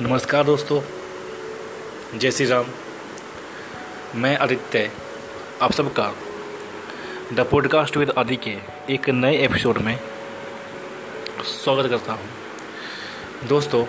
[0.00, 0.80] नमस्कार दोस्तों।
[2.18, 2.64] जय श्री राम।
[4.14, 4.90] मैं आदित्य,
[5.62, 6.14] आप सबका
[7.32, 8.56] द पॉडकास्ट विद आदि के
[8.94, 10.00] एक नए एपिसोड में
[11.44, 12.28] स्वागत करता हूँ।
[13.48, 13.84] दोस्तों,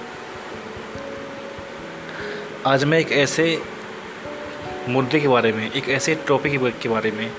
[2.66, 3.62] आज मैं एक ऐसे
[4.90, 7.32] मुद्दे के बारे में, एक ऐसे टॉपिक के बारे में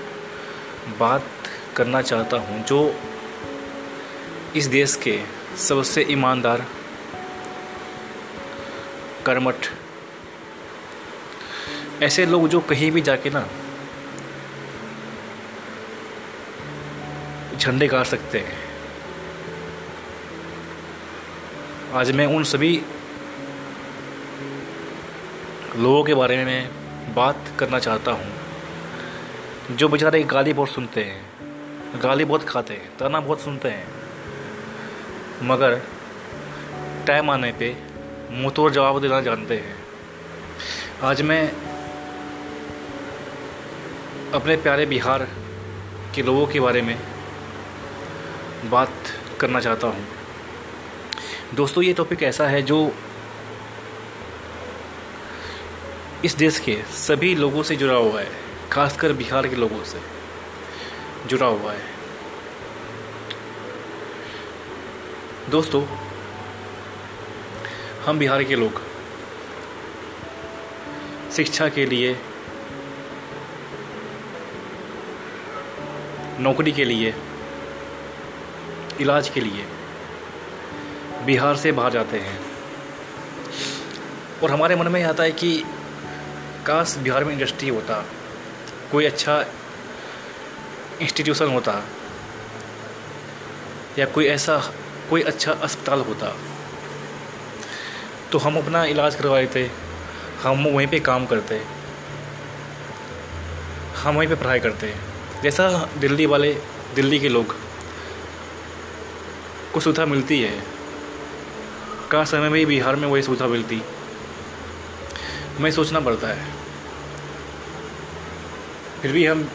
[0.99, 1.23] बात
[1.75, 2.95] करना चाहता हूँ जो
[4.55, 5.19] इस देश के
[5.57, 6.65] सबसे ईमानदार
[9.25, 9.67] कर्मठ।
[12.03, 13.47] ऐसे लोग जो कहीं भी जाके ना
[17.57, 18.57] झंडे गाड़ सकते हैं।
[21.93, 22.71] आज मैं उन सभी
[25.77, 26.69] लोगों के बारे में
[27.15, 28.31] बात करना चाहता हूँ,
[29.71, 33.87] जो बेचारे गाली बहुत सुनते हैं, गाली बहुत खाते हैं, ताना बहुत सुनते हैं,
[35.43, 35.81] मगर
[37.07, 37.75] टाइम आने पे
[38.31, 39.75] मुँह जवाब देना जानते हैं।
[41.01, 41.51] आज मैं
[44.31, 45.27] अपने प्यारे बिहार
[46.15, 46.97] के लोगों के बारे में
[48.69, 48.93] बात
[49.39, 50.07] करना चाहता हूँ।
[51.55, 52.95] दोस्तों, ये टॉपिक ऐसा है जो
[56.25, 58.29] इस देश के सभी लोगों से जुड़ा हुआ है,
[58.71, 60.01] खासकर बिहार के लोगों से
[61.27, 61.93] जुड़ा हुआ है।
[65.49, 66.04] दोस्तों
[68.05, 68.81] हम बिहार के लोग।
[71.31, 72.15] शिक्षा के लिए,
[76.39, 77.13] नौकरी के लिए,
[79.01, 79.65] इलाज के लिए
[81.25, 82.39] बिहार से बाहर जाते हैं।
[84.43, 85.57] और हमारे मन में यह आता है कि
[86.65, 88.05] काश बिहार में इंडस्ट्री होता,
[88.91, 89.45] कोई अच्छा
[91.01, 91.83] इंस्टीट्यूशन होता,
[93.99, 94.57] या कोई ऐसा,
[95.09, 96.35] कोई अच्छा अस्पताल होता।
[98.31, 99.69] तो हम अपना इलाज करवाए थे।
[100.43, 101.61] हम वहीं पे काम करते।
[103.97, 104.95] हम वहीं पे पढ़ाई करते।
[105.43, 106.53] जैसा दिल्ली वाले,
[106.95, 107.55] दिल्ली के लोग,
[109.73, 110.63] को सुविधा मिलती है।
[112.11, 113.81] का समय में बिहार में वही सुविधा मिलती।
[115.57, 116.45] हमें सोचना पड़ता है।
[119.01, 119.49] फिर भी हम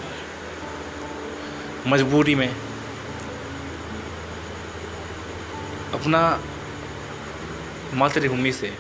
[1.87, 2.57] मजबूरी में
[5.95, 6.41] अपना
[7.95, 8.73] मातृभूमि से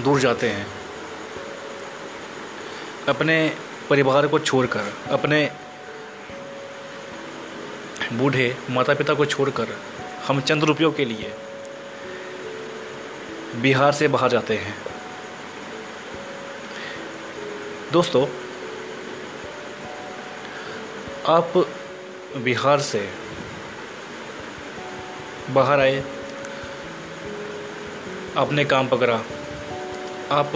[0.00, 0.66] दूर जाते हैं।
[3.08, 3.36] अपने
[3.90, 5.50] परिवार को छोड़कर, अपने
[8.12, 9.76] बूढ़े माता पिता को छोड़कर
[10.26, 11.32] हम चंद रुपयों के लिए
[13.56, 14.74] बिहार से बाहर जाते हैं।
[17.92, 18.26] दोस्तों,
[21.26, 21.52] आप
[22.36, 23.08] बिहार से
[25.50, 26.02] बाहर आए
[28.36, 29.16] आपने काम पकड़ा।
[30.30, 30.52] आप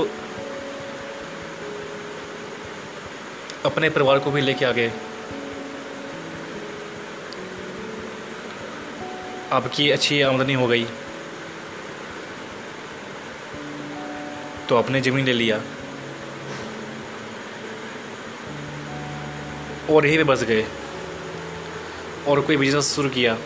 [3.65, 4.93] अपने परिवार को भी लेके आ गए
[9.53, 10.85] आपकी अच्छी आमदनी हो गई।
[14.69, 15.61] तो आपने ज़मीन ले लिया।
[19.91, 20.65] और यहीं पे बस गए।
[22.27, 23.39] और कोई बिज़नेस शुरू किया।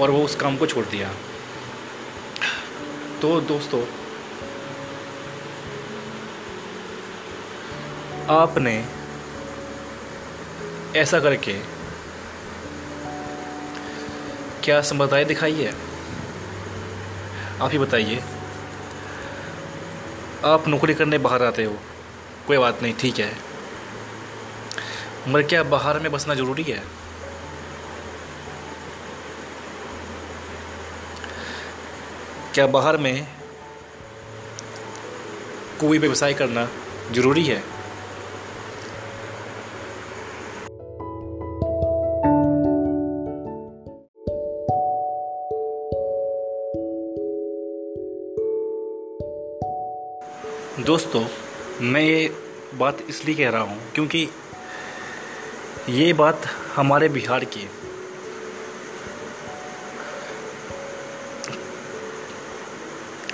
[0.00, 1.10] और वो उस काम को छोड़ दिया।
[3.22, 3.82] तो दोस्तों,
[8.30, 8.74] आपने
[10.96, 11.54] ऐसा करके
[14.64, 15.72] क्या समझदारी दिखाई है?
[17.60, 18.22] आप ही बताइए।
[20.44, 21.74] आप नौकरी करने बाहर आते हो,
[22.46, 23.32] कोई बात नहीं, ठीक है।
[25.28, 26.82] मगर क्या बाहर में बसना ज़रूरी है?
[32.54, 33.26] क्या बाहर में
[35.80, 36.66] कोई व्यवसाय करना
[37.12, 37.58] ज़रूरी है?
[50.84, 51.24] दोस्तों,
[51.80, 52.28] मैं ये
[52.74, 54.28] बात इसलिए कह रहा हूँ क्योंकि
[55.88, 56.34] ये बात
[56.76, 57.68] हमारे बिहार की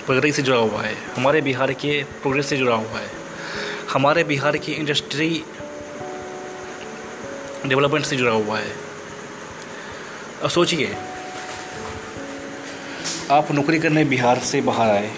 [0.07, 3.09] प्रगति से जुड़ा हुआ है। हमारे बिहार के प्रोग्रेस से जुड़ा हुआ है।
[3.93, 5.43] हमारे बिहार की इंडस्ट्री
[7.65, 8.75] डेवलपमेंट से जुड़ा हुआ है।
[10.43, 10.95] अब सोचिए,
[13.31, 15.11] आप नौकरी करने बिहार से बाहर आए।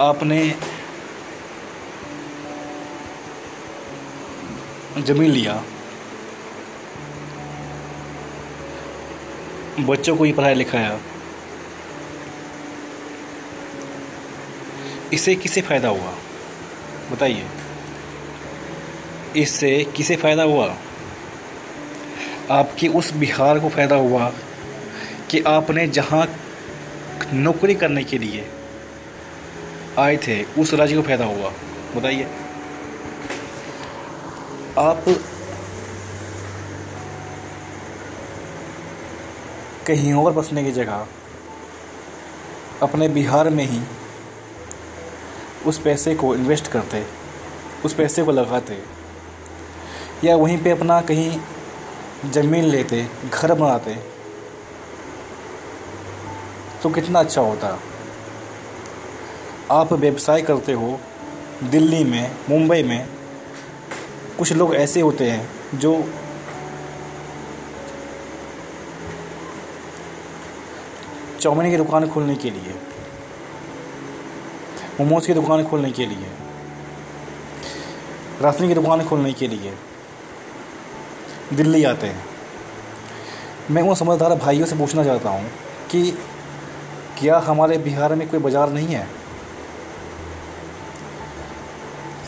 [0.00, 0.54] आपने
[4.98, 5.62] ज़मीन लिया।
[9.80, 10.98] बच्चों को ही पढ़ाया लिखाया।
[15.12, 16.14] इससे किसे फ़ायदा हुआ?
[17.12, 17.46] बताइए।
[19.36, 20.76] इससे किसे फ़ायदा हुआ?
[22.50, 24.32] आपकी उस बिहार को फ़ायदा हुआ
[25.30, 26.26] कि आपने जहाँ
[27.32, 28.48] नौकरी करने के लिए
[29.98, 31.52] आए थे, उस राज्य को फ़ायदा हुआ।
[31.96, 32.24] बताइए।
[34.78, 35.04] आप
[39.86, 41.06] कहीं और बसने की जगह
[42.82, 43.80] अपने बिहार में ही
[45.66, 47.02] उस पैसे को इन्वेस्ट करते,
[47.84, 48.78] उस पैसे को लगाते,
[50.24, 51.40] या वहीं पे अपना कहीं
[52.26, 53.94] ज़मीन लेते, घर बनाते
[56.82, 57.78] तो कितना अच्छा होता।
[59.70, 60.98] आप व्यवसाय करते हो,
[61.62, 63.08] दिल्ली में, मुंबई में,
[64.38, 65.92] कुछ लोग ऐसे होते हैं जो
[71.40, 72.74] चाउमीन की दुकान खोलने के लिए
[75.00, 76.26] मोमोज की दुकान खोलने के लिए,
[78.42, 79.72] राशन की दुकान खोलने के लिए
[81.52, 82.24] दिल्ली आते हैं।
[83.70, 85.48] मैं उन समझदार भाइयों से पूछना चाहता हूँ
[85.90, 86.10] कि
[87.18, 89.06] क्या हमारे बिहार में कोई बाज़ार नहीं है?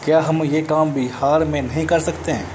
[0.05, 2.51] क्या हम ये काम बिहार में नहीं कर सकते हैं?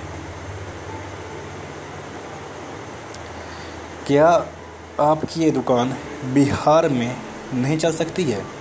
[4.07, 4.27] क्या
[5.01, 5.97] आपकी ये दुकान
[6.33, 7.15] बिहार में
[7.53, 8.56] नहीं चल सकती है?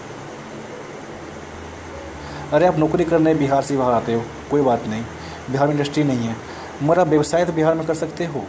[2.53, 5.05] अरे आप नौकरी करने बिहार से बाहर आते हो, कोई बात नहीं।
[5.51, 6.37] बिहार में इंडस्ट्री नहीं है।
[6.83, 8.45] मगर आप व्यवसाय तो बिहार में कर सकते हो।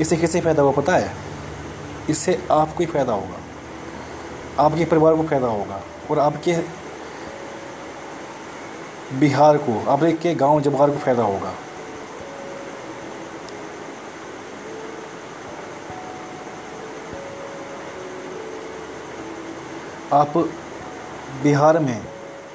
[0.00, 1.12] इससे किसे फ़ायदा हुआ पता है?
[2.10, 3.36] इससे आपको ही फ़ायदा होगा।
[4.64, 5.80] आपके परिवार को फ़ायदा होगा।
[6.10, 6.56] और आपके
[9.18, 11.54] बिहार को, आपके गाँव जवार को फ़ायदा होगा।
[20.12, 20.50] आप
[21.42, 22.00] बिहार में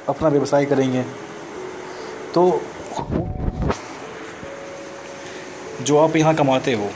[0.10, 1.04] अपना व्यवसाय करेंगे
[2.34, 2.62] तो
[5.82, 6.90] जो आप यहाँ कमाते हो,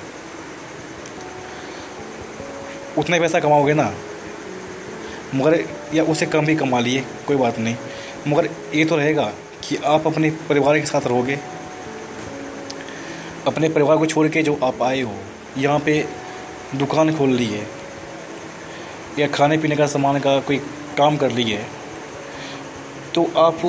[2.97, 3.91] उतने पैसा कमाओगे ना?
[5.35, 5.63] मगर
[5.93, 7.75] या उसे कम भी कमा लिए, कोई बात नहीं।
[8.27, 9.23] मगर ये तो रहेगा
[9.63, 11.39] कि आप अपने परिवार के साथ रहोगे।
[13.47, 15.15] अपने परिवार को छोड़ के जो आप आए हो,
[15.57, 16.05] यहाँ पे
[16.75, 17.65] दुकान खोल ली है
[19.19, 20.61] या खाने पीने का सामान का कोई
[20.97, 21.57] काम कर लिए
[23.15, 23.65] तो आप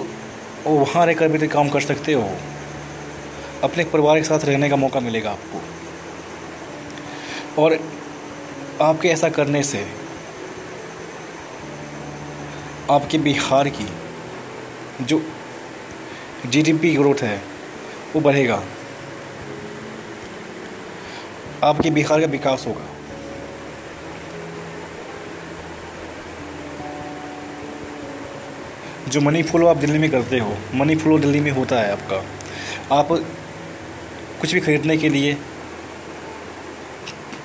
[0.66, 2.28] वहाँ रहकर भी तो काम कर सकते हो।
[3.64, 5.60] अपने परिवार के साथ रहने का मौका मिलेगा आपको।
[7.62, 7.78] और
[8.82, 9.86] आपके ऐसा करने से
[12.90, 13.86] आपके बिहार की
[15.00, 15.20] जो
[16.46, 17.36] जीडीपी ग्रोथ है,
[18.14, 18.62] वो बढ़ेगा।
[21.64, 22.86] आपके बिहार का विकास होगा।
[29.14, 32.16] जो मनी फ्लो आप दिल्ली में करते हो, मनी फ्लो दिल्ली में होता है आपका।
[32.92, 33.08] आप
[34.40, 35.34] कुछ भी ख़रीदने के लिए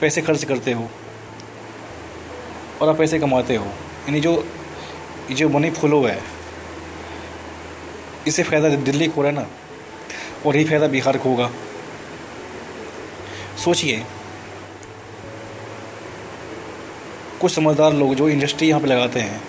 [0.02, 0.88] पैसे खर्च करते हो
[2.82, 4.34] और आप पैसे कमाते हो। यानी जो
[5.32, 6.18] जो मनी फ्लो है,
[8.28, 9.48] इससे फ़ायदा दिल्ली को हो रहा है ना,
[10.46, 11.50] और यही फ़ायदा बिहार को होगा।
[13.66, 14.04] सोचिए,
[17.42, 19.42] कुछ समझदार लोग जो इंडस्ट्री यहाँ पे लगाते हैं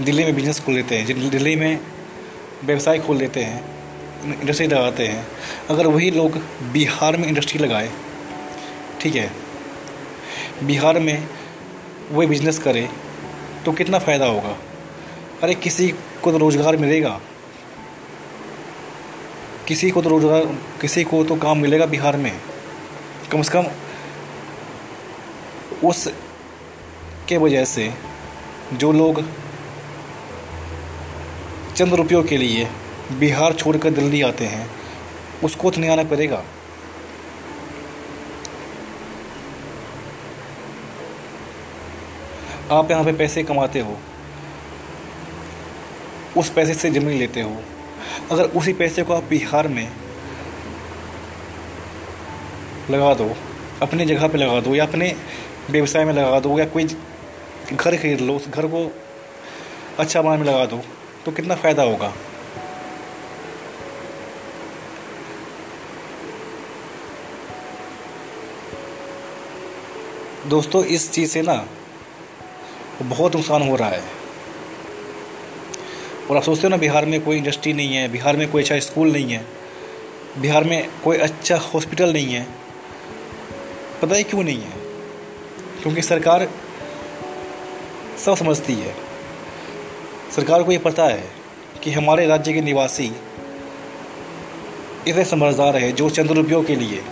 [0.00, 1.80] दिल्ली में बिज़नेस खोल लेते हैं दिल्ली में
[2.64, 3.62] व्यवसाय खोल लेते हैं
[4.32, 5.26] इंडस्ट्री लगाते हैं,
[5.70, 6.36] अगर वही लोग
[6.72, 7.90] बिहार में इंडस्ट्री लगाए,
[9.00, 9.30] ठीक है,
[10.62, 11.28] बिहार में
[12.10, 12.88] वही बिज़नेस करे
[13.64, 14.56] तो कितना फ़ायदा होगा?
[15.42, 15.88] अरे किसी
[16.22, 17.20] को तो रोज़गार मिलेगा।
[19.68, 20.44] किसी को तो रोज़गार,
[20.80, 22.32] किसी को तो काम मिलेगा बिहार में।
[23.32, 23.66] कम से कम
[25.84, 26.06] उस
[27.28, 27.92] के वजह से
[28.74, 29.24] जो लोग
[31.80, 32.68] चंद रुपयों के लिए
[33.12, 34.70] बिहार छोड़कर दिल्ली आते हैं।
[35.44, 36.44] उसको तो नहीं आना पड़ेगा।
[42.70, 43.96] आप यहाँ पे पैसे कमाते हो।
[46.36, 47.56] उस पैसे से ज़मीन लेते हो।
[48.30, 49.92] अगर उसी पैसे को आप बिहार में
[52.90, 53.36] लगा दो,
[53.82, 55.16] अपनी जगह पे लगा दो या अपने
[55.70, 56.84] व्यवसाय में लगा दो या कोई
[57.72, 58.96] घर खरीद लो, उस घर को
[59.98, 60.82] अच्छा बनाने में लगा दो
[61.24, 62.12] तो कितना फ़ायदा होगा?
[70.46, 71.66] दोस्तों, इस चीज़ से ना
[73.02, 74.02] बहुत नुकसान हो रहा है।
[76.30, 78.78] और आप सोचते हो ना, बिहार में कोई इंडस्ट्री नहीं है, बिहार में कोई अच्छा
[78.78, 79.44] स्कूल नहीं है,
[80.38, 82.46] बिहार में कोई अच्छा हॉस्पिटल नहीं है,
[84.02, 84.72] पता ही क्यों नहीं है?
[85.82, 86.48] क्योंकि सरकार
[88.18, 89.09] सब समझती है।
[90.36, 91.24] सरकार को ये पता है
[91.82, 93.12] कि हमारे राज्य के निवासी
[95.08, 97.02] इतने समझदार हैं जो चंद रुपयों के लिए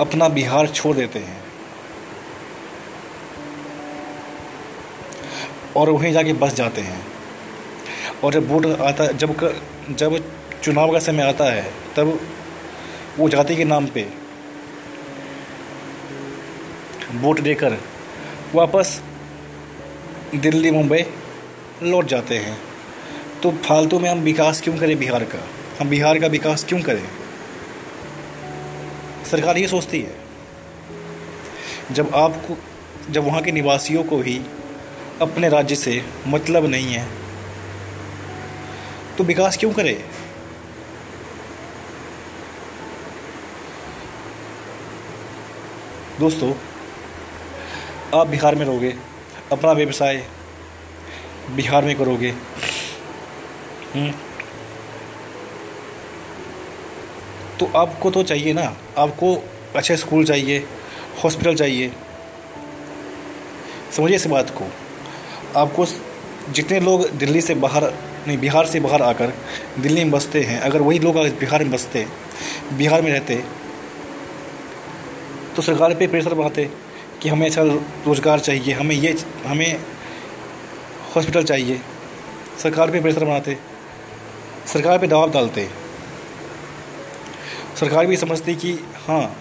[0.00, 1.42] अपना बिहार छोड़ देते हैं।
[5.76, 7.06] और वहीं जाके बस जाते हैं।
[8.24, 9.60] और जब वोट आता, जब
[9.90, 10.32] जब
[10.62, 12.20] चुनाव का समय आता है, तब
[13.18, 14.08] वो जाति के नाम पे
[17.14, 17.76] वोट देकर
[18.54, 19.02] वापस
[20.34, 21.04] दिल्ली, मुंबई
[21.82, 22.58] लौट जाते हैं।
[23.42, 25.38] तो फालतू में हम विकास क्यों करें बिहार का?
[25.80, 27.08] हम बिहार का विकास क्यों करें?
[29.30, 30.14] सरकार ये सोचती है।
[31.92, 32.56] जब आपको,
[33.10, 34.40] जब वहाँ के निवासियों को ही
[35.22, 37.06] अपने राज्य से मतलब नहीं है
[39.18, 39.92] तो विकास क्यों करे?
[46.20, 46.52] दोस्तों,
[48.14, 48.94] आप बिहार में रहोगे,
[49.52, 50.26] अपना व्यवसाय
[51.50, 52.30] बिहार में करोगे।
[53.94, 54.12] हम्म।
[57.60, 59.34] तो आपको तो चाहिए ना, आपको
[59.76, 60.66] अच्छे स्कूल चाहिए,
[61.24, 61.92] हॉस्पिटल चाहिए।
[63.92, 64.64] समझिए इस बात को।
[65.56, 65.86] आपको
[66.52, 67.84] जितने लोग दिल्ली से बाहर,
[68.26, 69.32] नहीं, बिहार से बाहर आकर
[69.78, 72.06] दिल्ली में बसते हैं, अगर वही लोग बिहार में बसते,
[72.72, 73.42] बिहार में रहते
[75.56, 76.70] तो सरकार पे प्रेशर बढ़ाते
[77.22, 79.80] कि हमें अच्छा रोज़गार चाहिए, हमें ये, हमें
[81.16, 81.80] हॉस्पिटल चाहिए।
[82.62, 83.56] सरकार पे प्रेशर बनाते।
[84.66, 85.68] सरकार पे दबाव डालते।
[87.76, 88.72] सरकार भी समझती कि
[89.06, 89.36] हाँ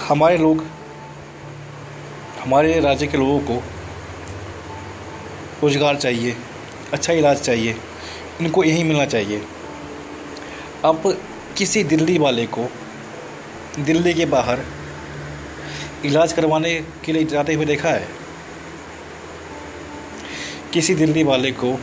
[0.00, 0.64] हमारे लोग,
[2.40, 3.62] हमारे राज्य के लोगों को
[5.62, 6.36] रोज़गार चाहिए
[6.92, 7.74] अच्छा इलाज चाहिए,
[8.40, 9.42] इनको यही मिलना चाहिए।
[10.84, 11.02] अब
[11.58, 12.68] किसी दिल्ली वाले को,
[13.78, 14.64] दिल्ली के बाहर
[16.04, 18.19] इलाज करवाने के लिए जाते हुए देखा है?
[20.72, 21.80] किसी दिल्ली वाले को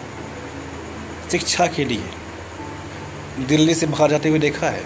[1.32, 4.84] शिक्षा के लिए दिल्ली से बाहर जाते हुए देखा है।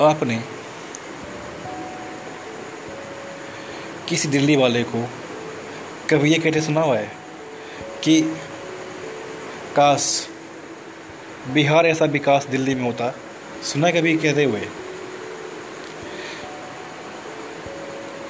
[0.00, 0.42] आपने
[4.08, 5.08] किसी दिल्ली वाले को
[6.10, 7.12] कभी ये कहते सुना हुआ है
[8.04, 8.20] कि
[9.76, 10.28] काश
[11.48, 13.14] बिहार ऐसा विकास दिल्ली में होता,
[13.62, 14.68] सुना कभी कहते हुए?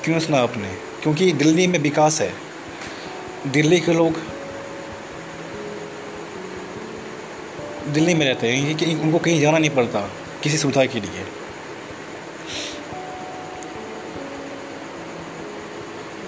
[0.04, 0.68] क्यों सुना आपने?
[1.02, 2.32] क्योंकि दिल्ली में विकास है।
[3.46, 4.18] दिल्ली के लोग
[7.88, 10.00] दिल्ली में रहते हैं, कि उनको कहीं जाना नहीं पड़ता
[10.42, 11.24] किसी सुविधा के लिए।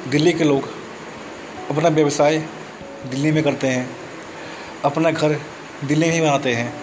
[0.09, 0.68] दिल्ली के लोग
[1.71, 2.38] अपना व्यवसाय
[3.11, 3.97] दिल्ली में करते हैं,
[4.85, 5.40] अपना घर
[5.85, 6.75] दिल्ली में ही बनाते हैं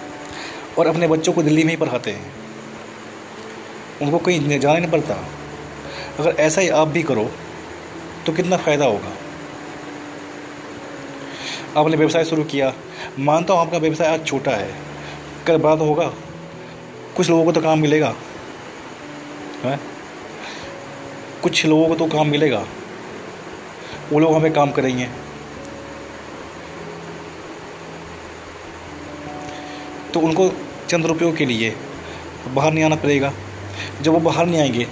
[0.80, 2.34] और अपने बच्चों को दिल्ली में ही पढ़ाते हैं।
[4.02, 5.43] उनको कहीं जाना नहीं पड़ता।
[6.20, 7.32] अगर ऐसा ही आप भी करो
[8.26, 9.12] तो कितना फ़ायदा होगा?
[11.82, 12.74] आपने व्यवसाय शुरू किया।
[13.20, 14.76] मानता हूँ आपका व्यवसाय आज छोटा है।
[15.48, 16.14] कल बड़ा तो होगा।
[17.18, 18.16] कुछ लोगों को तो काम मिलेगा।
[19.64, 19.80] है?
[21.44, 22.68] कुछ लोगों को तो काम मिलेगा।
[24.12, 25.08] वो लोग हमें काम करेंगे।
[30.14, 30.50] तो उनको
[30.90, 31.76] चंद रुपयों के लिए
[32.54, 33.34] बाहर नहीं आना पड़ेगा।
[34.02, 34.88] जब वो बाहर नहीं आएँगे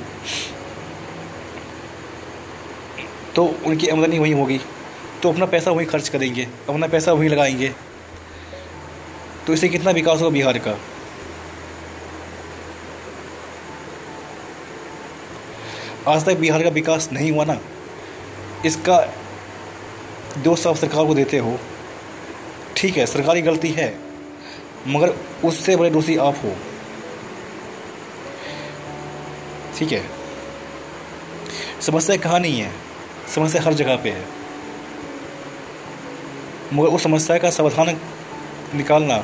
[3.35, 4.59] तो उनकी आमदनी वहीं होगी।
[5.23, 7.69] तो अपना पैसा वहीं खर्च करेंगे, अपना पैसा वहीं लगाएँगे।
[9.47, 10.77] तो इससे कितना विकास होगा बिहार का?
[16.07, 17.59] आज तक बिहार का विकास नहीं हुआ ना।
[18.65, 18.99] इसका
[20.37, 21.57] दोष आप सरकार को देते हो।
[22.77, 23.99] ठीक है, सरकारी गलती है,
[24.87, 25.13] मगर
[25.45, 26.55] उससे बड़े दोषी आप हो।
[29.77, 30.03] ठीक है।
[31.81, 32.80] समस्या कहाँ नहीं है।
[33.35, 34.25] समस्या हर जगह पे है।
[36.73, 37.97] मगर उस समस्या का समाधान
[38.75, 39.23] निकालना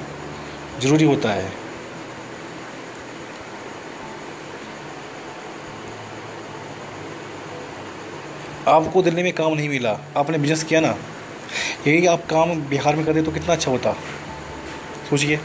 [0.79, 1.51] ज़रूरी होता है।
[8.67, 10.95] आपको दिल्ली में काम नहीं मिला, आपने बिज़नेस किया ना?
[11.87, 13.93] यही आप काम बिहार में कर तो कितना अच्छा होता।
[15.09, 15.39] सोचिए।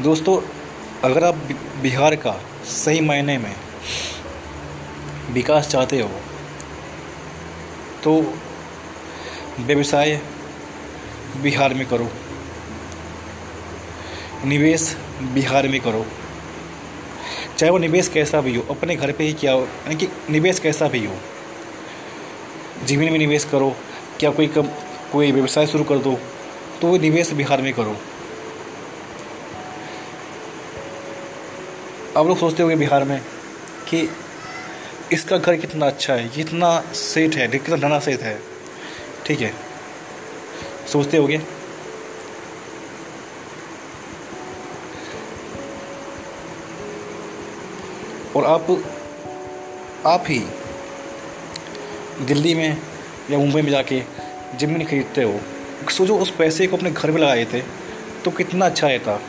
[0.00, 0.40] दोस्तों,
[1.04, 1.34] अगर आप
[1.82, 2.32] बिहार का
[2.64, 3.54] सही मायने में
[5.32, 6.08] विकास चाहते हो
[8.04, 8.12] तो
[9.60, 10.20] व्यवसाय
[11.42, 12.08] बिहार में करो।
[14.44, 14.84] निवेश
[15.34, 16.04] बिहार में करो।
[17.58, 20.58] चाहे वो निवेश कैसा भी हो, अपने घर पे ही क्या हो, यानी कि निवेश
[20.58, 21.14] कैसा भी हो
[22.84, 23.70] ज़मीन में निवेश करो
[24.20, 24.68] क्या कोई कम,
[25.12, 26.14] कोई व्यवसाय शुरू कर दो
[26.80, 27.96] तो वो निवेश बिहार में करो।
[32.16, 33.20] आप लोग सोचते होंगे बिहार में
[33.88, 34.08] कि
[35.12, 38.38] इसका घर कितना अच्छा है, कितना सेट है, कितना धना सेट है।
[39.26, 39.52] ठीक है?
[40.92, 41.40] सोचते होगे।
[48.36, 48.70] और आप
[50.06, 50.38] आप ही
[52.26, 52.76] दिल्ली में
[53.30, 54.02] या मुंबई में जाके
[54.60, 55.40] ज़मीन खरीदते हो।
[55.90, 57.62] सोचो उस पैसे को अपने घर में लगाए थे
[58.24, 59.20] तो कितना अच्छा रहता।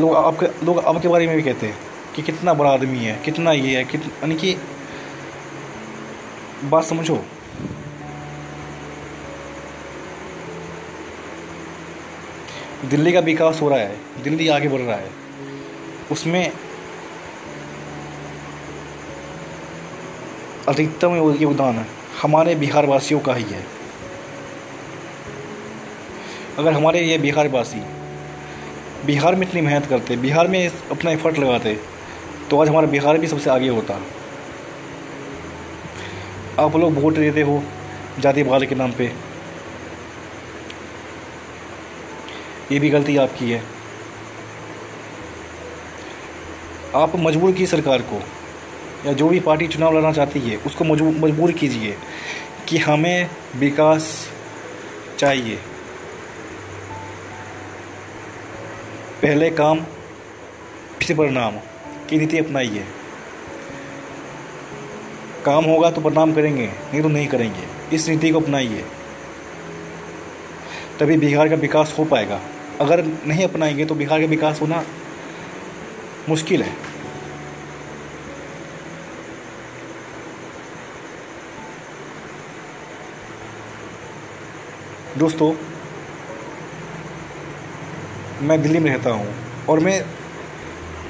[0.00, 1.76] लोग आपके लोग आपके बारे में भी कहते हैं
[2.14, 4.56] कि कितना बड़ा आदमी है, कितना ये है, कित, यानी कि
[6.64, 7.16] बात समझो।
[12.84, 15.10] दिल्ली का विकास हो रहा है, दिल्ली आगे बढ़ रहा है,
[16.12, 16.52] उसमें
[20.68, 21.84] अधिकतम योगदान
[22.22, 23.64] हमारे बिहार वासियों का ही है।
[26.58, 27.80] अगर हमारे ये बिहार वासी
[29.06, 31.78] बिहार में इतनी मेहनत करते, बिहार में अपना एफर्ट लगाते
[32.50, 34.00] तो आज हमारा बिहार भी सबसे आगे होता।
[36.58, 37.62] आप लोग वोट देते हो
[38.18, 39.12] जातिवाद के नाम पे।
[42.72, 43.62] ये भी गलती आपकी है।
[46.96, 48.20] आप मजबूर की सरकार को,
[49.06, 51.96] या जो भी पार्टी चुनाव लड़ना चाहती है, उसको मजबूर कीजिए
[52.68, 54.12] कि हमें विकास
[55.18, 55.58] चाहिए।
[59.22, 59.80] पहले काम
[61.02, 61.56] फिर परिणाम
[62.08, 62.84] की नीति अपनाइए।
[65.44, 68.84] काम होगा तो परिणाम करेंगे, नहीं तो नहीं करेंगे। इस नीति को अपनाइए।
[71.00, 72.40] तभी बिहार का विकास हो पाएगा।
[72.80, 74.84] अगर नहीं अपनाएँगे तो बिहार का विकास होना
[76.28, 76.76] मुश्किल है।
[85.18, 85.67] दोस्तों
[88.42, 89.34] मैं दिल्ली में रहता हूँ
[89.68, 90.00] और मैं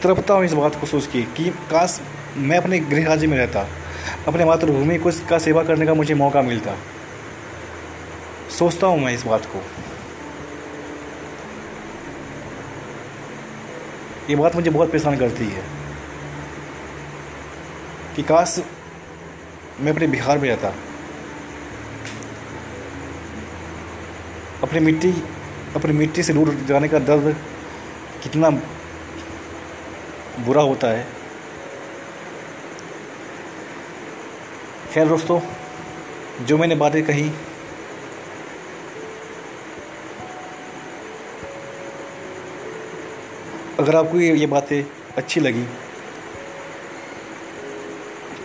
[0.03, 2.01] तड़पता हूँ इस बात को सोच के कि काश
[2.37, 3.67] मैं अपने गृह राज्य में रहता,
[4.29, 6.77] अपने मातृभूमि को का सेवा करने का मुझे मौका मिलता।
[8.59, 9.63] सोचता हूँ मैं इस बात को।
[14.31, 15.63] ये बात मुझे बहुत परेशान करती है
[18.17, 18.59] कि काश
[19.81, 20.73] मैं अपने बिहार में रहता,
[24.63, 25.13] अपनी मिट्टी
[25.77, 27.35] अपनी मिट्टी से दूर जाने का दर्द
[28.23, 28.51] कितना
[30.45, 31.07] बुरा होता है।
[34.93, 35.41] खैर दोस्तों,
[36.47, 37.31] जो मैंने बातें कही,
[43.79, 44.83] अगर आपको ये ये बातें
[45.17, 45.65] अच्छी लगी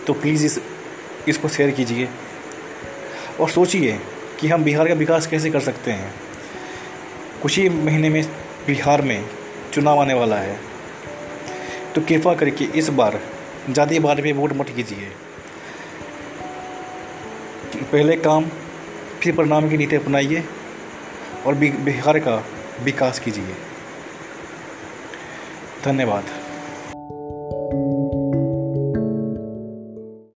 [0.06, 0.58] तो प्लीज़ इस
[1.28, 2.08] इसको शेयर कीजिए।
[3.40, 3.98] और सोचिए
[4.40, 6.12] कि हम बिहार का विकास कैसे कर सकते हैं।
[7.52, 8.24] ही महीने में
[8.66, 9.24] बिहार में
[9.72, 10.58] चुनाव आने वाला है।
[11.94, 13.20] तो कृपा करके इस बार
[13.98, 15.10] बार में वोट मत कीजिए।
[17.92, 18.46] पहले काम,
[19.22, 20.44] फिर परिणाम की नीति अपनाइए
[21.46, 22.44] और बिहार का
[22.82, 23.54] विकास कीजिए।
[25.84, 26.43] धन्यवाद।